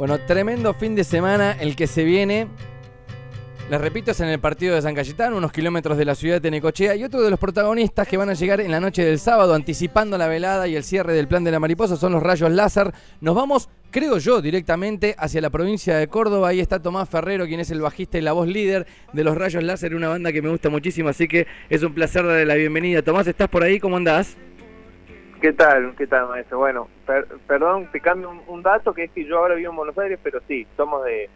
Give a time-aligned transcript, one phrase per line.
[0.00, 2.46] Bueno, tremendo fin de semana el que se viene.
[3.68, 6.52] Les repito, es en el partido de San Cayetano, unos kilómetros de la ciudad de
[6.52, 6.94] Necochea.
[6.94, 10.16] Y otro de los protagonistas que van a llegar en la noche del sábado, anticipando
[10.16, 12.92] la velada y el cierre del plan de la mariposa, son los rayos láser.
[13.20, 16.50] Nos vamos, creo yo, directamente hacia la provincia de Córdoba.
[16.50, 19.64] Ahí está Tomás Ferrero, quien es el bajista y la voz líder de los rayos
[19.64, 21.08] láser, una banda que me gusta muchísimo.
[21.08, 23.02] Así que es un placer darle la bienvenida.
[23.02, 23.80] Tomás, ¿estás por ahí?
[23.80, 24.36] ¿Cómo andás?
[25.40, 25.94] ¿Qué tal?
[25.96, 26.58] ¿Qué tal, maestro?
[26.58, 26.88] Bueno,
[27.46, 30.40] perdón, te cambio un, dato, que es que yo ahora vivo en Buenos Aires, pero
[30.48, 31.30] sí, somos de,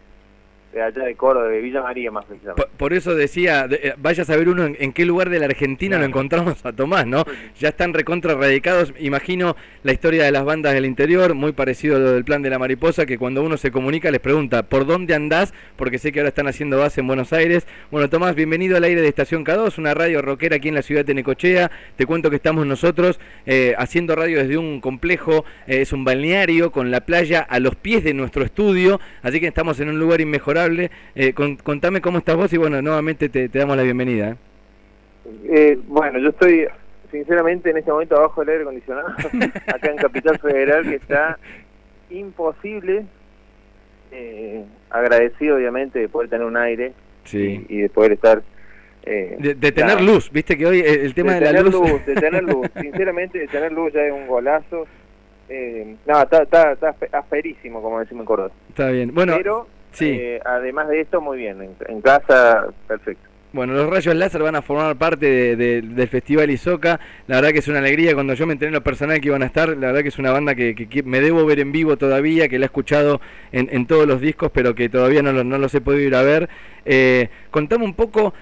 [0.73, 2.67] de allá de Córdoba, de Villa María más precisamente.
[2.77, 6.05] Por, eso decía, eh, vaya a saber uno en, qué lugar de la Argentina lo
[6.05, 7.25] encontramos a Tomás, ¿no?
[7.59, 11.99] Ya están recontra radicados, imagino la historia de las bandas del interior, muy parecido a
[11.99, 15.13] lo del plan de la mariposa, que cuando uno se comunica les pregunta, ¿por dónde
[15.13, 15.53] andás?
[15.75, 17.67] Porque sé que ahora están haciendo base en Buenos Aires.
[17.91, 21.05] Bueno, Tomás, bienvenido al aire de Estación K2, una radio rockera aquí en la ciudad
[21.05, 21.69] de Necochea.
[21.95, 26.71] Te cuento que estamos nosotros eh, haciendo radio desde un complejo, eh, es un balneario
[26.71, 30.19] con la playa a los pies de nuestro estudio, así que estamos en un lugar
[30.21, 30.62] inmejorable
[31.15, 34.31] eh, contame cómo estás vos y bueno, nuevamente te, damos la bienvenida.
[34.31, 34.35] ¿eh?
[35.45, 36.67] Eh, bueno, yo estoy
[37.11, 39.07] sinceramente en este momento abajo del aire acondicionado,
[39.67, 41.37] acá en Capital Federal, que está
[42.09, 43.05] imposible,
[44.89, 46.93] agradecido obviamente de poder tener un aire
[47.31, 48.43] y, de poder estar...
[49.05, 52.05] de, tener luz, viste que hoy el tema de, la luz...
[52.05, 54.85] De tener luz, sinceramente de tener luz ya es un golazo.
[55.49, 58.51] no, está, está, está asperísimo, como decimos en Córdoba.
[58.69, 59.35] Está bien, bueno...
[59.37, 60.09] Pero, Sí.
[60.09, 61.75] Eh, además de esto, muy bien.
[61.87, 63.29] En, casa, perfecto.
[63.53, 66.99] Bueno, los rayos láser van a formar parte del Festival Isoca.
[67.27, 68.15] La verdad que es una alegría.
[68.15, 70.17] Cuando yo me enteré en lo personal que iban a estar, la verdad que es
[70.17, 74.07] una banda que, me debo ver en vivo todavía, que la he escuchado en, todos
[74.07, 76.49] los discos, pero que todavía no, no los he podido ir a ver.
[76.85, 78.33] Eh, contame un poco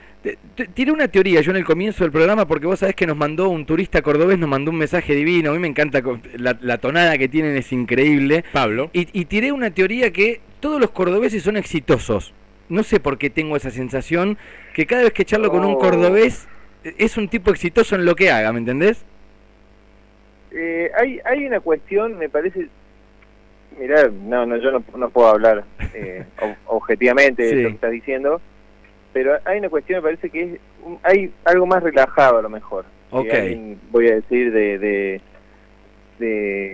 [0.75, 3.49] Tiré una teoría yo en el comienzo del programa porque vos sabés que nos mandó
[3.49, 6.03] un turista cordobés, nos mandó un mensaje divino, a mí me encanta,
[6.38, 8.43] la, tonada que tienen es increíble.
[8.52, 8.91] Pablo.
[8.93, 12.34] Y, y, tiré una teoría que todos los cordobeses son exitosos.
[12.70, 14.38] No sé por qué tengo esa sensación,
[14.73, 15.80] que cada vez que charlo con un oh.
[15.80, 16.48] cordobés
[16.84, 19.04] es un tipo exitoso en lo que haga, ¿me entendés?
[20.52, 22.67] Eh, hay, hay una cuestión, me parece,
[23.77, 25.64] mirá, no, no yo no, puedo hablar
[25.94, 26.26] eh,
[26.67, 28.42] objetivamente de lo que estás diciendo,
[29.14, 30.60] pero hay una cuestión, me parece que es,
[31.04, 32.86] hay algo más relajado a lo mejor.
[33.14, 33.77] Okay.
[33.92, 35.21] voy a decir de, de,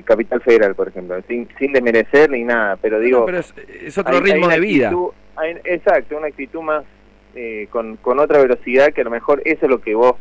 [0.06, 3.26] Capital Federal, por ejemplo, sin, sin desmerecer ni nada, pero digo...
[3.26, 4.92] pero es, otro ritmo de vida.
[5.64, 6.84] exacto, una actitud más
[7.36, 10.16] eh, con, con otra velocidad que a lo mejor eso es lo que vos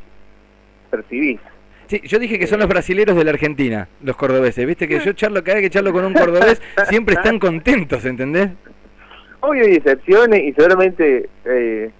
[0.90, 1.40] percibís.
[1.86, 4.66] Sí, yo dije que son los brasileros de la Argentina, los cordobeses.
[4.66, 8.50] Viste que yo charlo cada vez que charlo con un cordobés, siempre están contentos, ¿entendés?
[9.40, 11.90] Obvio hay excepciones y seguramente eh,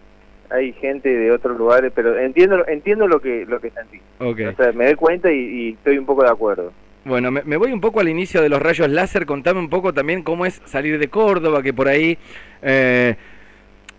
[0.51, 4.01] hay gente de otros lugares, pero entiendo entiendo lo que lo que sentí.
[4.19, 4.47] Okay.
[4.47, 6.73] O sea, me doy cuenta y, estoy un poco de acuerdo.
[7.07, 10.25] Bueno, me, voy un poco al inicio de los rayos láser, contame un poco también
[10.25, 12.19] cómo es salir de Córdoba, que por ahí
[12.63, 13.15] eh,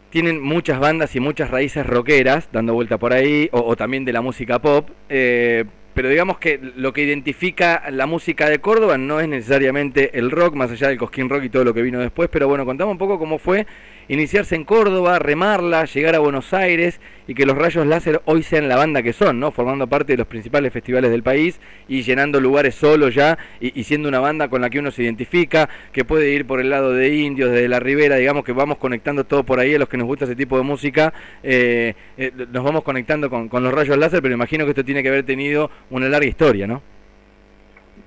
[0.09, 4.19] tienen muchas bandas y muchas raíces rockeras dando vuelta por ahí, o, también de la
[4.19, 4.89] música pop.
[5.07, 5.63] Eh,
[5.93, 10.55] pero digamos que lo que identifica la música de Córdoba no es necesariamente el rock,
[10.55, 12.97] más allá del Cosquín Rock y todo lo que vino después, pero bueno, contame un
[12.97, 13.65] poco cómo fue
[14.07, 18.69] iniciarse en Córdoba, remarla, llegar a Buenos Aires y que los Rayos Láser hoy sean
[18.69, 19.51] la banda que son, ¿no?
[19.51, 24.07] Formando parte de los principales festivales del país y llenando lugares solo ya y, siendo
[24.07, 27.15] una banda con la que uno se identifica, que puede ir por el lado de
[27.15, 30.07] Indios, desde la Ribera, digamos que vamos conectando todo por ahí a los que nos
[30.07, 31.13] gusta ese tipo de música,
[31.43, 35.09] eh, eh, nos vamos conectando con, los Rayos Láser, pero imagino que esto tiene que
[35.09, 36.81] haber tenido una larga historia, ¿no?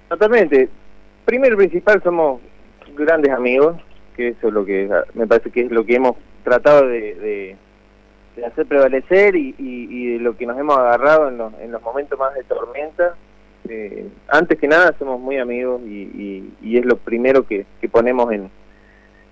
[0.08, 0.68] Totalmente.
[1.24, 2.40] Primero y principal somos
[2.96, 3.76] grandes amigos,
[4.20, 7.56] que eso es lo que me parece que es lo que hemos tratado de,
[8.46, 12.18] hacer prevalecer y, y, de lo que nos hemos agarrado en los, en los momentos
[12.18, 13.14] más de tormenta.
[13.68, 18.32] Eh, antes que nada somos muy amigos y, y es lo primero que, que ponemos
[18.32, 18.50] en,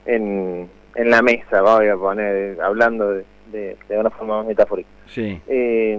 [0.06, 4.88] en, en, la mesa, voy a poner, hablando de, de, una forma más metafórica.
[5.06, 5.40] Sí.
[5.48, 5.98] Eh,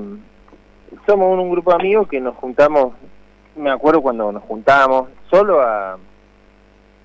[1.06, 2.94] somos un, grupo de amigos que nos juntamos,
[3.56, 5.98] me acuerdo cuando nos juntamos, solo a,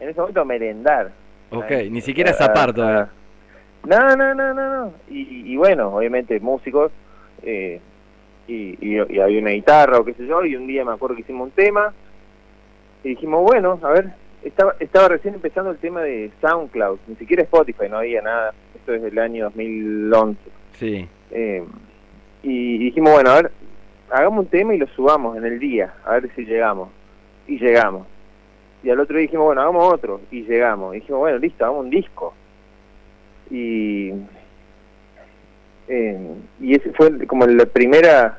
[0.00, 1.23] en ese momento a merendar.
[1.56, 3.08] Ok, ni siquiera zapar todavía.
[3.86, 4.92] No, no, no, no, no.
[5.08, 6.90] Y, bueno, obviamente músicos,
[7.42, 7.80] eh,
[8.48, 11.22] y, y, había una guitarra o qué sé yo, y un día me acuerdo que
[11.22, 11.92] hicimos un tema,
[13.02, 14.12] y dijimos, bueno, a ver,
[14.42, 18.94] estaba, estaba recién empezando el tema de SoundCloud, ni siquiera Spotify, no había nada, esto
[18.94, 20.38] es del año 2011.
[20.78, 21.08] Sí.
[21.30, 21.64] Eh,
[22.42, 23.50] y dijimos, bueno, a ver,
[24.10, 26.88] hagamos un tema y lo subamos en el día, a ver si llegamos.
[27.46, 28.06] Y llegamos.
[28.84, 30.20] Y al otro día dijimos, bueno, hagamos otro.
[30.30, 30.94] Y llegamos.
[30.94, 32.34] Y dijimos, bueno, listo, hagamos un disco.
[33.50, 34.12] Y,
[35.88, 38.38] eh, y ese fue como la primera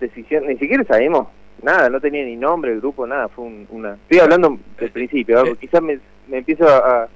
[0.00, 0.46] decisión.
[0.46, 1.28] Ni siquiera sabemos
[1.62, 3.28] nada, no tenía ni nombre el grupo, nada.
[3.28, 3.94] Fue una...
[3.94, 5.98] Estoy hablando del principio, quizás me,
[6.28, 7.08] me empiezo a,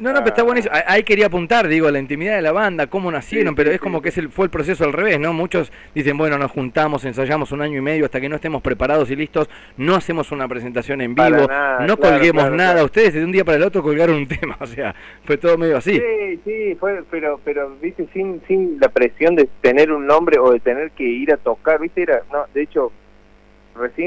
[0.00, 0.74] No, no, pero está buenísimo.
[0.86, 4.08] Ahí quería apuntar, digo, la intimidad de la banda, cómo nacieron, pero es como que
[4.08, 5.34] es el, fue el proceso al revés, ¿no?
[5.34, 9.10] Muchos dicen, bueno, nos juntamos, ensayamos un año y medio hasta que no estemos preparados
[9.10, 11.46] y listos, no hacemos una presentación en vivo,
[11.86, 12.82] no colguemos nada.
[12.82, 14.94] Ustedes de un día para el otro colgaron un tema, o sea,
[15.24, 16.00] fue todo medio así.
[16.00, 20.50] Sí, sí, fue, pero, pero, viste, sin, sin la presión de tener un nombre o
[20.50, 22.90] de tener que ir a tocar, viste, era, no, de hecho,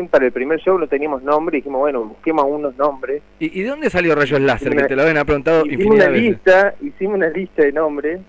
[0.09, 3.21] para el primer show no teníamos nombre y dijimos, bueno, busquemos unos nombres.
[3.39, 4.75] ¿Y, de dónde salió Rayos Láser?
[4.75, 8.21] que te lo habían preguntado hicimos una lista, Hicimos una lista de nombres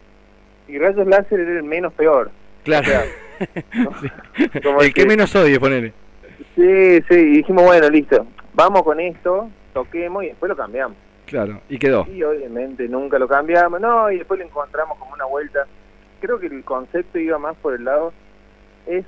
[0.69, 2.31] y Rayos Láser era el menos peor.
[2.65, 2.89] Claro.
[4.81, 5.93] el que menos odio, ponerle.
[6.55, 10.97] Sí, sí, y dijimos, bueno, listo, vamos con esto, toquemos y después lo cambiamos.
[11.27, 12.07] Claro, y quedó.
[12.13, 15.67] Y obviamente nunca lo cambiamos, no, y después lo encontramos como una vuelta.
[16.21, 18.13] Creo que el concepto iba más por el lado,
[18.87, 19.05] es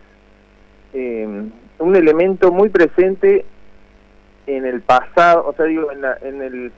[0.93, 3.45] eh, un elemento muy presente
[4.47, 6.73] en el pasado, o sea, digo, en, en, el,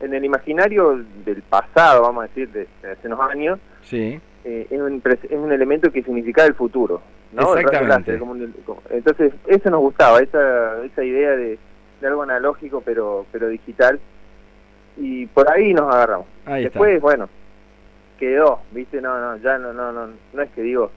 [0.00, 4.20] en el imaginario del pasado, vamos a decir, de, hace unos años, sí.
[4.44, 7.02] Eh, es, un, es un elemento que significa el futuro.
[7.32, 7.54] ¿no?
[7.56, 8.18] Exactamente.
[8.90, 11.58] entonces, eso nos gustaba, esa, esa idea de,
[12.00, 14.00] de, algo analógico pero, pero digital,
[14.96, 16.26] y por ahí nos agarramos.
[16.46, 17.28] Después, bueno,
[18.18, 19.00] quedó, ¿viste?
[19.00, 20.90] No, no, ya no, no, no, no es que digo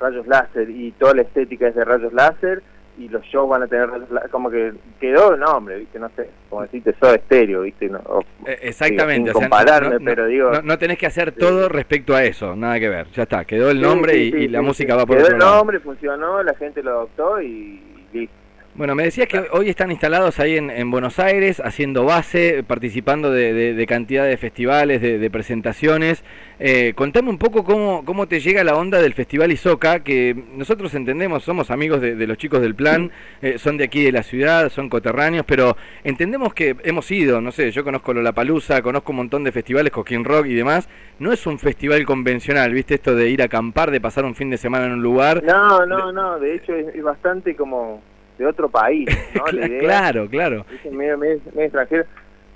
[0.00, 2.62] rayos láser y toda la estética es de rayos láser
[3.00, 3.88] y los shows van a tener
[4.30, 5.98] como que quedó el nombre, ¿viste?
[5.98, 7.88] No sé, como decirte, soy estéreo, ¿viste?
[7.88, 8.00] No,
[8.46, 10.52] eh, Exactamente, compararme, no, pero digo...
[10.62, 13.80] No, tenés que hacer todo respecto a eso, nada que ver, ya está, quedó el
[13.80, 17.40] nombre y, la música va por quedó otro el nombre, funcionó, la gente lo adoptó
[17.40, 17.80] y
[18.12, 18.39] listo.
[18.72, 23.84] Bueno, me decías que hoy están instalados ahí en, Buenos Aires, haciendo base, participando de,
[23.88, 26.22] cantidad de festivales, de, presentaciones.
[26.60, 30.94] Eh, contame un poco cómo, cómo te llega la onda del Festival Isoca, que nosotros
[30.94, 33.10] entendemos, somos amigos de, los chicos del plan,
[33.42, 37.50] eh, son de aquí de la ciudad, son coterráneos, pero entendemos que hemos ido, no
[37.50, 40.88] sé, yo conozco Lollapalooza, conozco un montón de festivales, Coquín Rock y demás.
[41.18, 42.94] No es un festival convencional, ¿viste?
[42.94, 45.42] Esto de ir a acampar, de pasar un fin de semana en un lugar.
[45.42, 48.00] No, no, no, de hecho es bastante como
[48.40, 49.44] de otro país, ¿no?
[49.80, 50.64] claro, claro.
[50.90, 51.22] medio,
[51.58, 52.06] extranjero.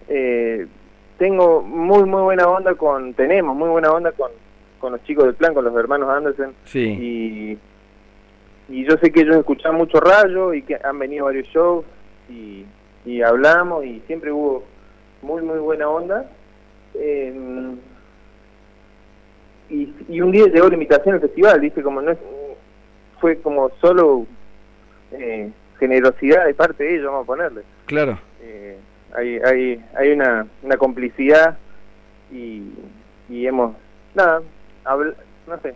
[0.09, 0.67] Eh,
[1.19, 4.31] tengo muy, muy buena onda con, tenemos muy buena onda con,
[4.79, 6.55] con los chicos del plan, con los hermanos Anderson.
[6.65, 6.81] Sí.
[6.89, 7.59] Y,
[8.71, 11.85] y yo sé que ellos escuchan mucho rayo y que han venido varios shows
[12.31, 12.65] y,
[13.05, 14.65] y hablamos y siempre hubo
[15.21, 16.31] muy, muy buena onda.
[16.95, 17.77] Em,
[19.69, 22.19] y, y un día llegó la invitación al festival, dice como no es,
[23.21, 24.27] fue como solo
[25.13, 25.51] eh,
[25.87, 27.63] generosidad de parte de ellos, vamos a ponerle.
[27.87, 28.19] Claro.
[28.41, 28.79] Eh,
[29.15, 31.59] hay, hay, hay una, una complicidad
[32.33, 32.63] y,
[33.29, 33.77] y hemos,
[34.15, 34.41] nada,
[35.47, 35.75] no sé,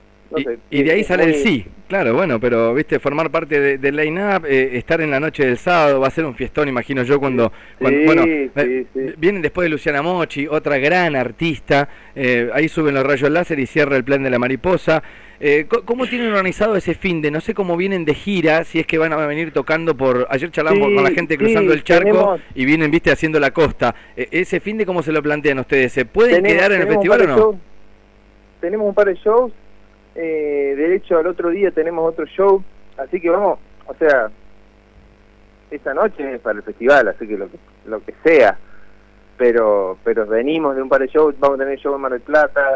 [0.70, 4.44] y, de ahí sale el sí, claro, bueno, pero viste, formar parte del de line-up,
[4.46, 7.52] eh, estar en la noche del sábado, va a ser un fiestón, imagino yo, cuando,
[7.80, 8.86] bueno, eh,
[9.16, 13.66] vienen después de Luciana Mochi, otra gran artista, eh, ahí suben los rayos láser y
[13.66, 15.02] cierra el plan de la mariposa.
[15.84, 17.30] ¿Cómo tienen organizado ese fin de?
[17.30, 20.26] No sé cómo vienen de gira, si es que van a venir tocando por...
[20.30, 23.94] Ayer charlamos con la gente cruzando el charco y vienen, viste, haciendo la costa.
[24.16, 25.92] ¿Ese fin de cómo se lo plantean ustedes?
[25.92, 27.68] ¿Se pueden quedar en el festival o no?
[28.60, 29.52] tenemos un par de shows
[30.20, 32.60] eh, de hecho, al otro día tenemos otro show,
[32.96, 34.28] así que vamos, o sea,
[35.70, 38.58] esta noche es para el festival, así que lo que, lo que sea.
[39.36, 42.20] Pero pero venimos de un par de shows, vamos a tener show en Mar del
[42.20, 42.68] Plata,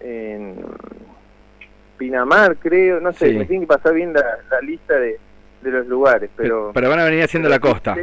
[0.00, 0.54] en, en
[1.98, 5.18] Pinamar, creo, no sé, me tiene que pasar bien la, lista de,
[5.62, 6.70] de los lugares, pero...
[6.72, 7.96] Pero van a venir haciendo la costa.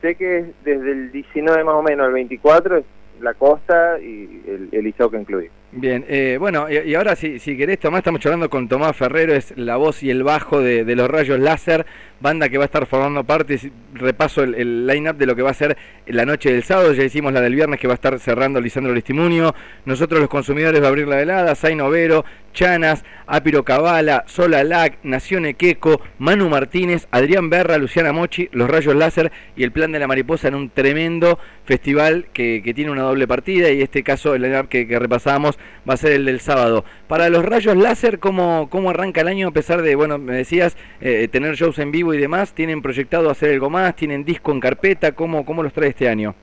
[0.00, 2.84] Sé, que desde el 19 más o menos al 24
[3.20, 5.52] la costa y el, el Isoca incluido.
[5.70, 9.52] Bien, eh, bueno, y, ahora si, si querés, Tomás, estamos charlando con Tomás Ferrero, es
[9.54, 11.84] la voz y el bajo de, los Rayos Láser,
[12.20, 13.60] banda que va a estar formando parte,
[13.92, 17.34] repaso el, line-up de lo que va a ser la noche del sábado, ya hicimos
[17.34, 20.88] la del viernes que va a estar cerrando Lisandro Listimunio, nosotros los consumidores va a
[20.88, 27.50] abrir la velada, Zaino Vero, Chanas, Apiro Cabala, Sola Lac, Nación Equeco, Manu Martínez, Adrián
[27.50, 31.38] Berra, Luciana Mochi, los Rayos Láser y el Plan de la Mariposa en un tremendo
[31.66, 35.57] festival que, que tiene una doble partida y este caso el line-up que, que repasamos
[35.88, 36.84] va a ser el del sábado.
[37.06, 40.76] Para los rayos láser, ¿cómo, cómo arranca el año a pesar de, bueno, me decías,
[41.00, 42.52] eh, tener shows en vivo y demás?
[42.52, 43.94] ¿Tienen proyectado hacer algo más?
[43.96, 45.12] ¿Tienen disco en carpeta?
[45.12, 46.34] ¿Cómo, cómo los trae este año?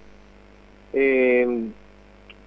[0.93, 1.45] Eh,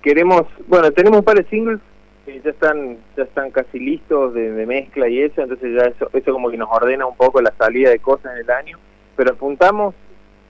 [0.03, 1.81] queremos, bueno, tenemos un par de singles
[2.25, 6.33] que ya están ya están casi listos de, mezcla y eso, entonces ya eso, eso
[6.33, 8.79] como que nos ordena un poco la salida de cosas en el año,
[9.17, 9.95] pero apuntamos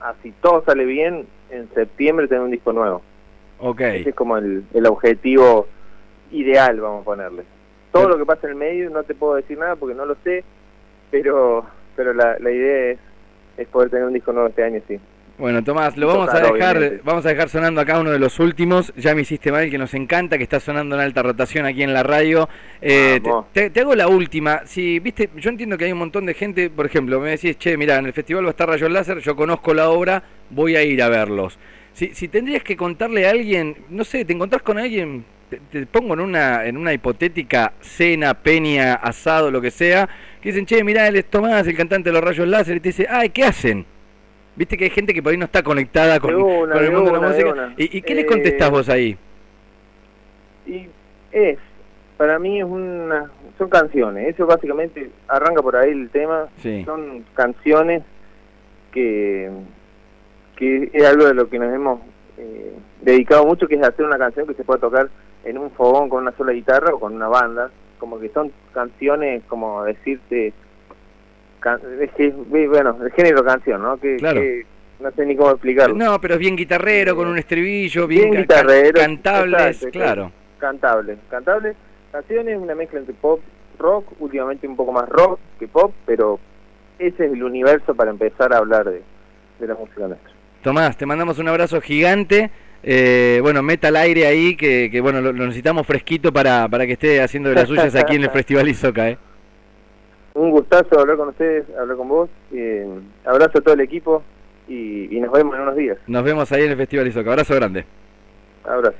[0.01, 3.01] a si todo sale bien, en septiembre tener un disco nuevo.
[3.59, 3.81] Ok.
[3.81, 5.67] Ese es como el, el objetivo
[6.31, 7.43] ideal, vamos a ponerle.
[7.91, 10.15] Todo lo que pasa en el medio no te puedo decir nada porque no lo
[10.23, 10.43] sé,
[11.11, 12.99] pero pero la, la idea es,
[13.57, 14.99] es poder tener un disco nuevo este año, sí.
[15.39, 18.93] Bueno, Tomás, lo vamos a dejar, vamos a dejar sonando acá uno de los últimos.
[18.97, 21.93] Ya me hiciste mal, que nos encanta, que está sonando en alta rotación aquí en
[21.93, 22.49] la radio.
[22.81, 23.21] Eh,
[23.53, 24.63] te, hago la última.
[24.65, 27.77] Si, viste, yo entiendo que hay un montón de gente, por ejemplo, me decís, che,
[27.77, 30.83] mira, en el festival va a estar Rayos Láser, yo conozco la obra, voy a
[30.83, 31.57] ir a verlos.
[31.93, 36.13] Si, si tendrías que contarle a alguien, no sé, te encontrás con alguien, te, pongo
[36.13, 40.07] en una, en una hipotética cena, peña, asado, lo que sea,
[40.41, 42.89] que dicen, che, mirá, él es Tomás, el cantante de los Rayos Láser, y te
[42.89, 43.85] dice, ay, ¿qué hacen?
[44.55, 47.19] Viste que hay gente que por ahí no está conectada con, el mundo de la
[47.19, 47.73] música.
[47.77, 49.17] ¿Y, qué le contestás eh, vos ahí?
[50.65, 50.87] Y
[51.31, 51.57] es,
[52.17, 56.47] para mí es una, son canciones, eso básicamente arranca por ahí el tema,
[56.85, 58.03] son canciones
[58.91, 59.49] que,
[60.55, 62.01] que es algo de lo que nos hemos
[62.37, 65.09] eh, dedicado mucho, que es hacer una canción que se pueda tocar
[65.43, 69.43] en un fogón con una sola guitarra o con una banda, como que son canciones,
[69.47, 70.53] como decirte,
[72.49, 73.97] bueno, el género canción, ¿no?
[73.97, 74.65] Que,
[74.99, 75.95] no sé ni cómo explicarlo.
[75.95, 80.31] No, pero es bien guitarrero, con un estribillo, bien, guitarrero, cantables, claro.
[80.57, 81.75] Cantable, cantable.
[82.11, 83.39] Canciones, una mezcla entre pop,
[83.77, 86.39] rock, últimamente un poco más rock que pop, pero
[86.97, 89.01] ese es el universo para empezar a hablar de,
[89.65, 90.31] la música nuestra.
[90.63, 92.51] Tomás, te mandamos un abrazo gigante.
[92.83, 97.21] Eh, bueno, meta al aire ahí, que, bueno, lo, necesitamos fresquito para, para que esté
[97.21, 99.17] haciendo de las suyas aquí en el Festival Isoca, ¿eh?
[100.39, 102.29] un gustazo hablar con ustedes, hablar con vos.
[102.53, 102.87] Eh,
[103.25, 104.23] abrazo a todo el equipo
[104.67, 105.97] y, y, nos vemos en unos días.
[106.07, 107.31] Nos vemos ahí en el Festival Isoca.
[107.31, 107.85] Abrazo grande.
[108.63, 108.97] Abrazo.